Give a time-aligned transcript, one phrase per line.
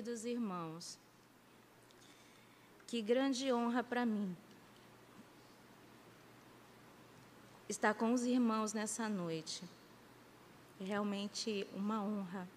[0.00, 0.98] queridos irmãos,
[2.86, 4.34] que grande honra para mim
[7.68, 9.62] estar com os irmãos nessa noite.
[10.80, 12.48] Realmente uma honra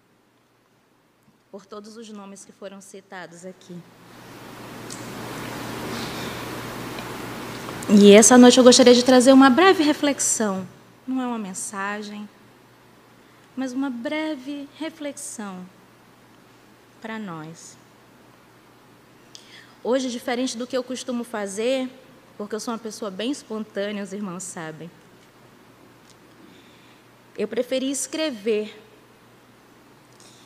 [1.50, 3.78] por todos os nomes que foram citados aqui.
[7.90, 10.66] E essa noite eu gostaria de trazer uma breve reflexão.
[11.06, 12.26] Não é uma mensagem,
[13.54, 15.66] mas uma breve reflexão
[17.04, 17.76] para nós.
[19.82, 21.90] Hoje, diferente do que eu costumo fazer,
[22.38, 24.90] porque eu sou uma pessoa bem espontânea, os irmãos sabem,
[27.36, 28.82] eu preferi escrever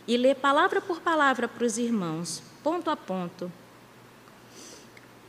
[0.05, 3.53] e ler palavra por palavra para os irmãos, ponto a ponto.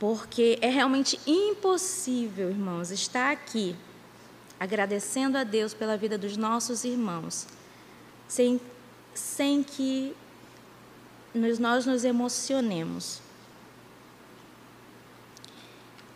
[0.00, 3.76] Porque é realmente impossível, irmãos, estar aqui
[4.58, 7.46] agradecendo a Deus pela vida dos nossos irmãos,
[8.26, 8.60] sem,
[9.14, 10.12] sem que
[11.34, 13.20] nós nos emocionemos.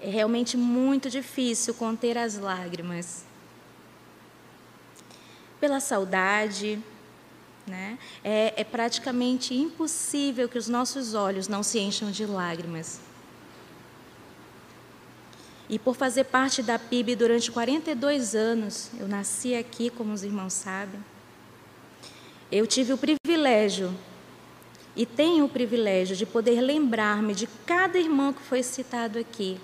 [0.00, 3.24] É realmente muito difícil conter as lágrimas.
[5.60, 6.78] Pela saudade,
[7.66, 7.98] né?
[8.22, 13.00] É, é praticamente impossível que os nossos olhos não se encham de lágrimas.
[15.68, 20.52] E por fazer parte da PIB durante 42 anos, eu nasci aqui, como os irmãos
[20.52, 21.02] sabem,
[22.52, 23.94] eu tive o privilégio
[24.97, 29.59] e tenho o privilégio de poder lembrar-me de cada irmão que foi citado aqui,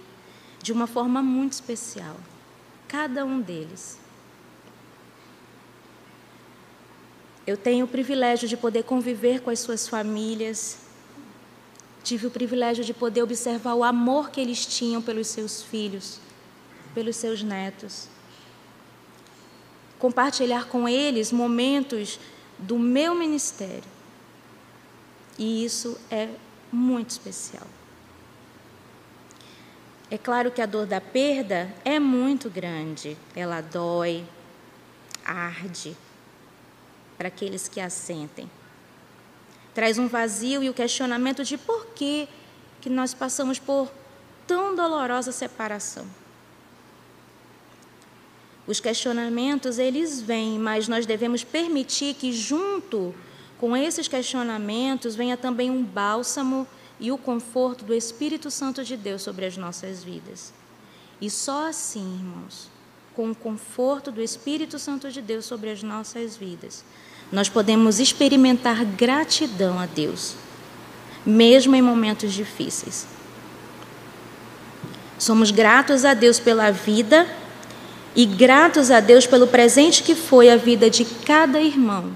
[0.63, 2.17] de uma forma muito especial,
[2.89, 3.99] cada um deles.
[7.47, 10.79] Eu tenho o privilégio de poder conviver com as suas famílias.
[12.03, 16.21] Tive o privilégio de poder observar o amor que eles tinham pelos seus filhos,
[16.95, 18.09] pelos seus netos.
[19.99, 22.19] Compartilhar com eles momentos
[22.59, 24.00] do meu ministério.
[25.41, 26.29] E isso é
[26.71, 27.67] muito especial.
[30.11, 34.23] É claro que a dor da perda é muito grande, ela dói,
[35.25, 35.97] arde,
[37.17, 38.51] para aqueles que a sentem.
[39.73, 42.29] Traz um vazio e o questionamento de por que,
[42.83, 43.91] que nós passamos por
[44.47, 46.07] tão dolorosa separação.
[48.67, 53.15] Os questionamentos, eles vêm, mas nós devemos permitir que junto
[53.61, 56.67] com esses questionamentos venha também um bálsamo
[56.99, 60.51] e o conforto do Espírito Santo de Deus sobre as nossas vidas.
[61.21, 62.71] E só assim, irmãos,
[63.15, 66.83] com o conforto do Espírito Santo de Deus sobre as nossas vidas,
[67.31, 70.37] nós podemos experimentar gratidão a Deus,
[71.25, 73.07] mesmo em momentos difíceis.
[75.19, 77.29] Somos gratos a Deus pela vida
[78.17, 82.11] e gratos a Deus pelo presente que foi a vida de cada irmão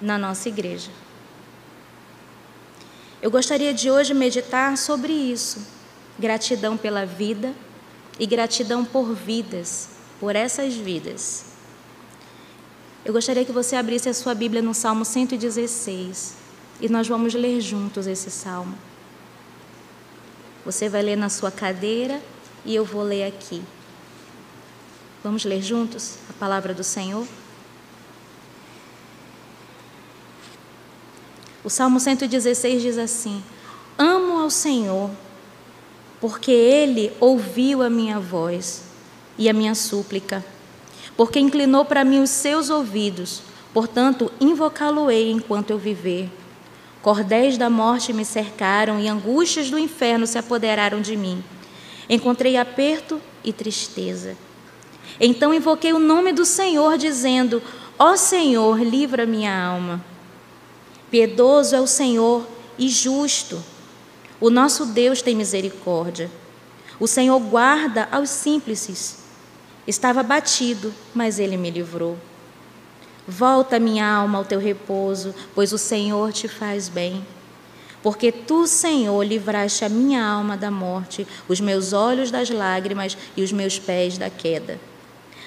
[0.00, 0.90] na nossa igreja.
[3.20, 5.66] Eu gostaria de hoje meditar sobre isso.
[6.18, 7.54] Gratidão pela vida
[8.18, 9.88] e gratidão por vidas,
[10.20, 11.44] por essas vidas.
[13.04, 16.34] Eu gostaria que você abrisse a sua Bíblia no Salmo 116
[16.80, 18.76] e nós vamos ler juntos esse salmo.
[20.64, 22.20] Você vai ler na sua cadeira
[22.64, 23.62] e eu vou ler aqui.
[25.22, 27.26] Vamos ler juntos a palavra do Senhor?
[31.66, 33.44] O Salmo 116 diz assim:
[33.98, 35.10] Amo ao Senhor,
[36.18, 38.84] porque Ele ouviu a minha voz
[39.36, 40.42] e a minha súplica
[41.16, 46.30] porque inclinou para mim os seus ouvidos, portanto, invocá-lo-ei enquanto eu viver.
[47.00, 51.42] Cordéis da morte me cercaram e angústias do inferno se apoderaram de mim.
[52.08, 54.36] Encontrei aperto e tristeza.
[55.18, 57.62] Então invoquei o nome do Senhor, dizendo:
[57.98, 60.04] Ó Senhor, livra minha alma.
[61.10, 62.46] Piedoso é o Senhor
[62.78, 63.62] e justo.
[64.40, 66.30] O nosso Deus tem misericórdia.
[66.98, 69.24] O Senhor guarda aos simples
[69.86, 72.18] Estava batido, mas ele me livrou.
[73.26, 77.24] Volta, minha alma, ao teu repouso, pois o Senhor te faz bem.
[78.02, 83.42] Porque tu, Senhor, livraste a minha alma da morte, os meus olhos das lágrimas e
[83.42, 84.80] os meus pés da queda.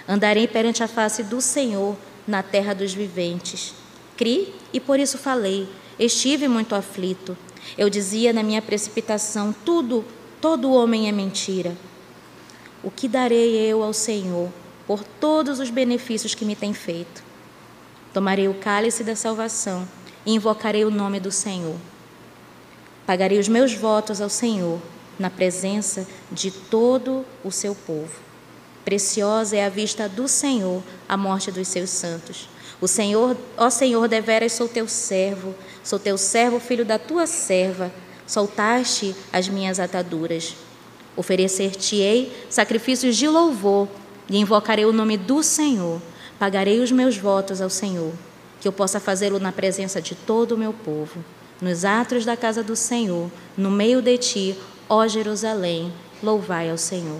[0.07, 1.95] Andarei perante a face do Senhor
[2.27, 3.73] na terra dos viventes.
[4.19, 5.65] Cri e por isso falei.
[5.97, 7.37] Estive muito aflito.
[7.77, 10.03] Eu dizia na minha precipitação: tudo,
[10.41, 11.73] todo homem é mentira.
[12.83, 14.49] O que darei eu ao Senhor
[14.85, 17.23] por todos os benefícios que me tem feito?
[18.13, 19.87] Tomarei o cálice da salvação
[20.25, 21.77] e invocarei o nome do Senhor.
[23.05, 24.81] Pagarei os meus votos ao Senhor
[25.17, 28.19] na presença de todo o seu povo.
[28.83, 32.49] Preciosa é a vista do Senhor a morte dos seus santos.
[32.81, 35.53] O Senhor, ó Senhor, deveras sou teu servo,
[35.83, 37.91] sou teu servo, filho da tua serva.
[38.25, 40.55] Soltaste as minhas ataduras.
[41.15, 43.87] Oferecer-te-ei sacrifícios de louvor
[44.29, 46.01] e invocarei o nome do Senhor.
[46.37, 48.13] Pagarei os meus votos ao Senhor,
[48.61, 51.23] que eu possa fazê-lo na presença de todo o meu povo,
[51.61, 55.91] nos atos da casa do Senhor, no meio de ti, ó Jerusalém,
[56.23, 57.19] louvai ao Senhor.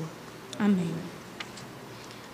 [0.57, 1.08] Amém.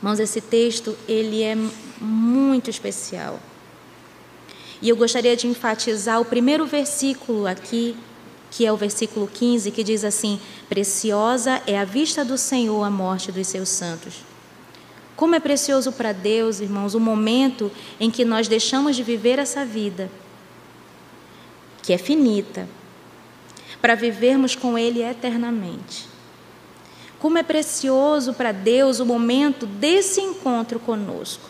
[0.06, 1.58] Irmãos, esse texto, ele é
[2.00, 3.40] muito especial.
[4.80, 7.98] E eu gostaria de enfatizar o primeiro versículo aqui,
[8.52, 12.90] que é o versículo 15, que diz assim: Preciosa é a vista do Senhor a
[12.92, 14.18] morte dos seus santos.
[15.16, 19.66] Como é precioso para Deus, irmãos, o momento em que nós deixamos de viver essa
[19.66, 20.08] vida,
[21.82, 22.70] que é finita,
[23.82, 26.15] para vivermos com Ele eternamente.
[27.26, 31.50] Como é precioso para Deus o momento desse encontro conosco.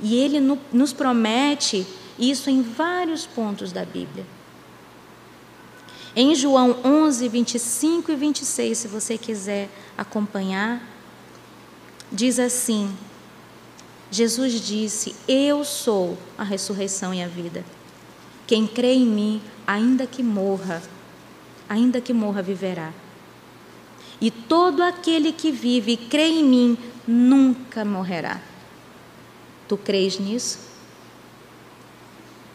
[0.00, 0.40] E Ele
[0.72, 1.86] nos promete
[2.18, 4.24] isso em vários pontos da Bíblia.
[6.16, 9.68] Em João 11, 25 e 26, se você quiser
[9.98, 10.80] acompanhar,
[12.10, 12.90] diz assim:
[14.10, 17.62] Jesus disse: Eu sou a ressurreição e a vida.
[18.46, 20.82] Quem crê em mim, ainda que morra,
[21.68, 22.94] ainda que morra, viverá.
[24.20, 28.40] E todo aquele que vive e crê em mim nunca morrerá.
[29.68, 30.58] Tu crês nisso?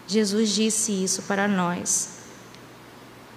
[0.08, 2.20] Jesus disse isso para nós,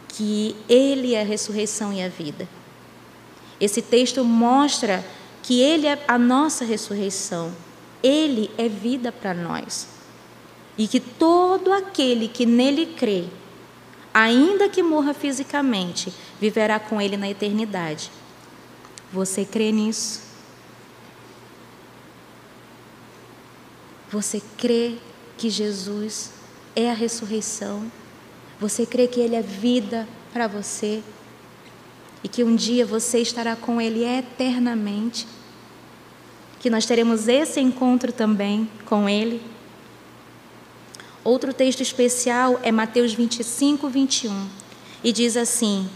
[0.08, 2.48] que Ele é a ressurreição e a vida.
[3.60, 5.04] Esse texto mostra
[5.42, 7.54] que Ele é a nossa ressurreição,
[8.02, 9.88] Ele é vida para nós.
[10.76, 13.26] E que todo aquele que nele crê,
[14.18, 16.10] ainda que morra fisicamente,
[16.40, 18.10] viverá com Ele na eternidade.
[19.12, 20.22] Você crê nisso?
[24.10, 24.96] Você crê
[25.36, 26.32] que Jesus
[26.74, 27.92] é a ressurreição?
[28.58, 31.02] Você crê que Ele é vida para você?
[32.24, 35.26] E que um dia você estará com Ele eternamente?
[36.66, 39.40] que nós teremos esse encontro também com Ele.
[41.26, 44.48] Outro texto especial é Mateus 25, 21,
[45.02, 45.90] e diz assim: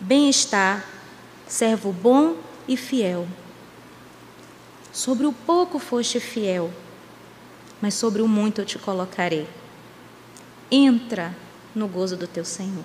[0.00, 0.82] Bem-estar,
[1.46, 2.34] servo bom
[2.66, 3.28] e fiel.
[4.90, 6.72] Sobre o pouco foste fiel,
[7.82, 9.46] mas sobre o muito eu te colocarei.
[10.70, 11.36] Entra
[11.74, 12.84] no gozo do teu Senhor.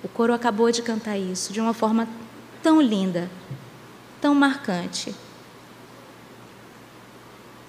[0.00, 2.08] O coro acabou de cantar isso de uma forma
[2.62, 3.28] tão linda,
[4.20, 5.12] tão marcante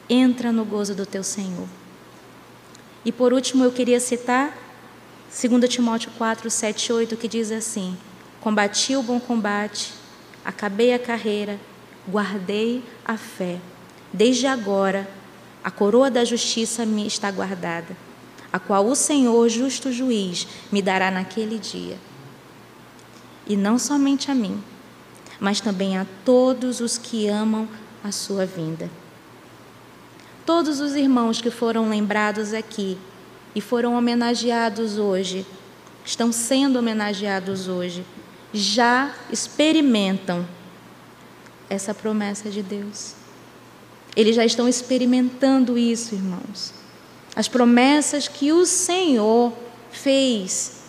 [0.07, 1.67] entra no gozo do teu Senhor.
[3.05, 4.57] E por último, eu queria citar
[5.29, 7.97] 2 Timóteo 4, 7 8, que diz assim:
[8.41, 9.93] Combati o bom combate,
[10.43, 11.59] acabei a carreira,
[12.07, 13.59] guardei a fé.
[14.11, 15.09] Desde agora,
[15.63, 17.95] a coroa da justiça me está guardada,
[18.51, 21.97] a qual o Senhor, justo juiz, me dará naquele dia.
[23.47, 24.61] E não somente a mim,
[25.39, 27.67] mas também a todos os que amam
[28.03, 28.89] a sua vinda.
[30.49, 32.97] Todos os irmãos que foram lembrados aqui
[33.53, 35.45] e foram homenageados hoje,
[36.03, 38.03] estão sendo homenageados hoje,
[38.51, 40.43] já experimentam
[41.69, 43.13] essa promessa de Deus.
[44.15, 46.73] Eles já estão experimentando isso, irmãos.
[47.35, 49.53] As promessas que o Senhor
[49.91, 50.81] fez,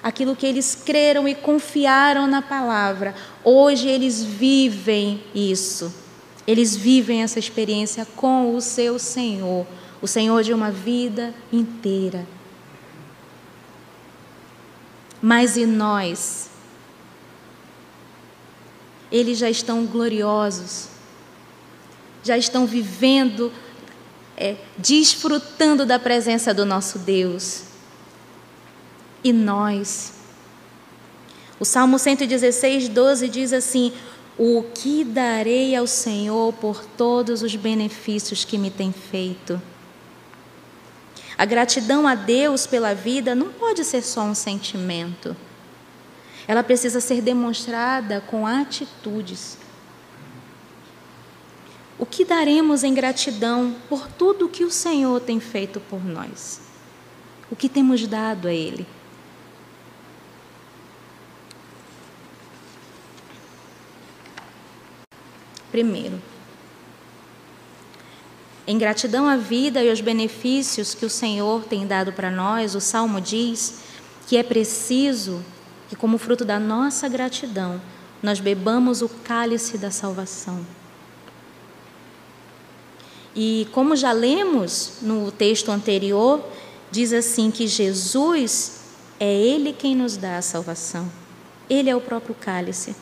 [0.00, 6.06] aquilo que eles creram e confiaram na palavra, hoje eles vivem isso.
[6.48, 9.66] Eles vivem essa experiência com o seu Senhor,
[10.00, 12.26] o Senhor de uma vida inteira.
[15.20, 16.48] Mas e nós?
[19.12, 20.88] Eles já estão gloriosos,
[22.24, 23.52] já estão vivendo,
[24.34, 27.64] é, desfrutando da presença do nosso Deus.
[29.22, 30.14] E nós?
[31.60, 33.92] O Salmo 116, 12 diz assim:
[34.38, 39.60] o que darei ao Senhor por todos os benefícios que me tem feito?
[41.36, 45.36] A gratidão a Deus pela vida não pode ser só um sentimento.
[46.46, 49.58] Ela precisa ser demonstrada com atitudes.
[51.98, 56.60] O que daremos em gratidão por tudo que o Senhor tem feito por nós?
[57.50, 58.86] O que temos dado a Ele?
[65.78, 66.20] Primeiro,
[68.66, 72.80] em gratidão à vida e aos benefícios que o Senhor tem dado para nós, o
[72.80, 73.78] salmo diz
[74.26, 75.40] que é preciso
[75.88, 77.80] que, como fruto da nossa gratidão,
[78.20, 80.66] nós bebamos o cálice da salvação.
[83.36, 86.44] E como já lemos no texto anterior,
[86.90, 88.80] diz assim que Jesus
[89.20, 91.08] é Ele quem nos dá a salvação.
[91.70, 92.96] Ele é o próprio cálice.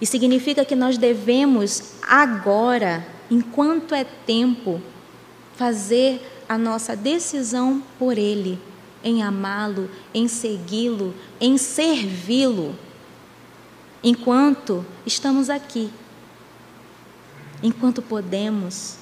[0.00, 4.80] E significa que nós devemos agora, enquanto é tempo,
[5.56, 8.58] fazer a nossa decisão por Ele,
[9.04, 12.74] em amá-lo, em segui-lo, em servi-lo,
[14.02, 15.90] enquanto estamos aqui,
[17.62, 18.96] enquanto podemos.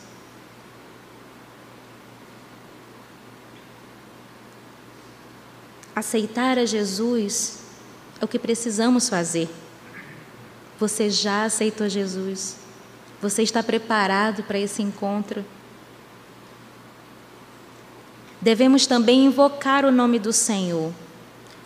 [5.95, 7.61] Aceitar a Jesus
[8.21, 9.49] é o que precisamos fazer.
[10.79, 12.57] Você já aceitou Jesus?
[13.21, 15.45] Você está preparado para esse encontro?
[18.41, 20.93] Devemos também invocar o nome do Senhor,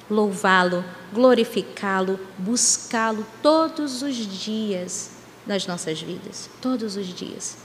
[0.09, 5.11] louvá-lo, glorificá-lo, buscá-lo todos os dias
[5.47, 7.59] das nossas vidas, todos os dias.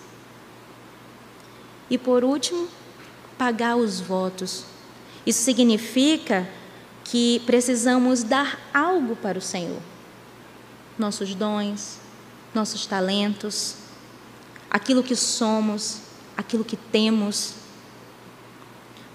[1.90, 2.68] E por último,
[3.38, 4.66] pagar os votos.
[5.26, 6.48] Isso significa
[7.06, 9.82] que precisamos dar algo para o Senhor.
[10.98, 12.00] Nossos dons,
[12.54, 13.76] nossos talentos,
[14.70, 16.00] aquilo que somos,
[16.36, 17.54] aquilo que temos.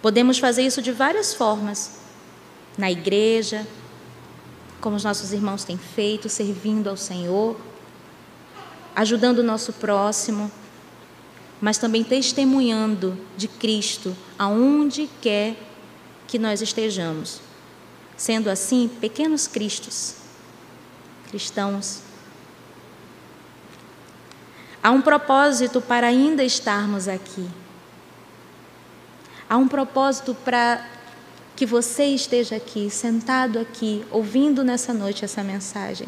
[0.00, 2.00] Podemos fazer isso de várias formas.
[2.76, 3.66] Na igreja,
[4.80, 7.60] como os nossos irmãos têm feito, servindo ao Senhor,
[8.96, 10.50] ajudando o nosso próximo,
[11.60, 15.56] mas também testemunhando de Cristo aonde quer
[16.26, 17.40] que nós estejamos.
[18.16, 20.14] Sendo assim, pequenos cristos,
[21.32, 22.00] cristãos.
[24.82, 27.48] Há um propósito para ainda estarmos aqui.
[29.48, 30.86] Há um propósito para
[31.56, 36.06] que você esteja aqui, sentado aqui, ouvindo nessa noite essa mensagem.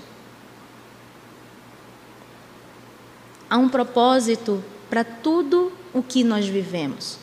[3.49, 7.19] Há um propósito para tudo o que nós vivemos.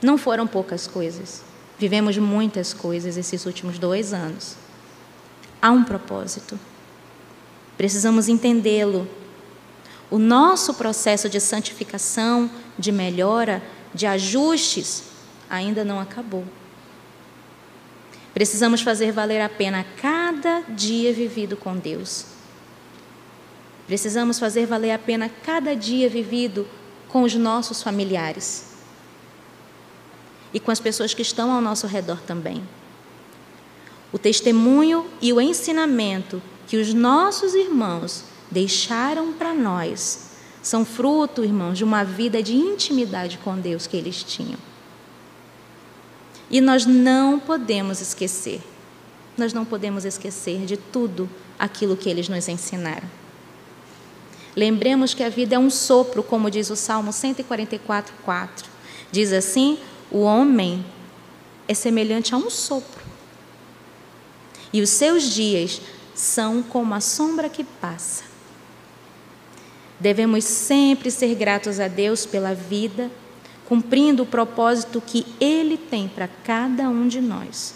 [0.00, 1.42] Não foram poucas coisas.
[1.78, 4.56] Vivemos muitas coisas esses últimos dois anos.
[5.60, 6.58] Há um propósito.
[7.76, 9.08] Precisamos entendê-lo.
[10.10, 15.04] O nosso processo de santificação, de melhora, de ajustes,
[15.48, 16.44] ainda não acabou.
[18.32, 22.26] Precisamos fazer valer a pena cada dia vivido com Deus.
[23.86, 26.66] Precisamos fazer valer a pena cada dia vivido
[27.08, 28.76] com os nossos familiares
[30.52, 32.62] e com as pessoas que estão ao nosso redor também.
[34.12, 40.26] O testemunho e o ensinamento que os nossos irmãos deixaram para nós
[40.62, 44.58] são fruto, irmãos, de uma vida de intimidade com Deus que eles tinham.
[46.50, 48.60] E nós não podemos esquecer,
[49.36, 53.08] nós não podemos esquecer de tudo aquilo que eles nos ensinaram.
[54.56, 58.68] Lembremos que a vida é um sopro, como diz o Salmo 144, 4.
[59.12, 59.78] Diz assim:
[60.10, 60.84] o homem
[61.68, 63.04] é semelhante a um sopro,
[64.72, 65.80] e os seus dias
[66.16, 68.24] são como a sombra que passa.
[70.00, 73.10] Devemos sempre ser gratos a Deus pela vida
[73.66, 77.74] cumprindo o propósito que Ele tem para cada um de nós.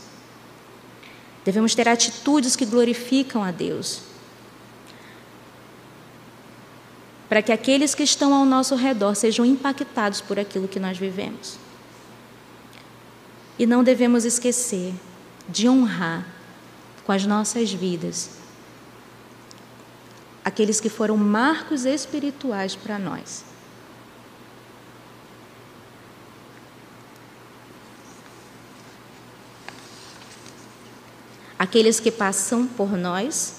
[1.45, 4.03] Devemos ter atitudes que glorificam a Deus.
[7.29, 11.57] Para que aqueles que estão ao nosso redor sejam impactados por aquilo que nós vivemos.
[13.59, 14.95] E não devemos esquecer
[15.49, 16.40] de honrar
[17.11, 18.31] com as nossas vidas
[20.45, 23.45] aqueles que foram marcos espirituais para nós.
[31.59, 33.57] Aqueles que passam por nós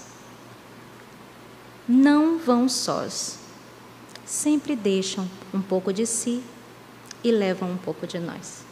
[1.86, 3.38] não vão sós.
[4.26, 6.42] Sempre deixam um pouco de si
[7.22, 8.71] e levam um pouco de nós.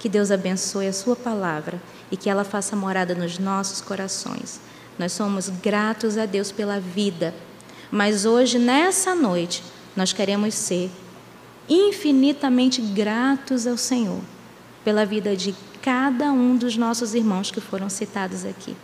[0.00, 1.80] Que Deus abençoe a Sua palavra
[2.10, 4.58] e que ela faça morada nos nossos corações.
[4.98, 7.32] Nós somos gratos a Deus pela vida,
[7.90, 9.62] mas hoje, nessa noite,
[9.94, 10.90] nós queremos ser
[11.68, 14.20] infinitamente gratos ao Senhor
[14.82, 18.74] pela vida de cada um dos nossos irmãos que foram citados aqui.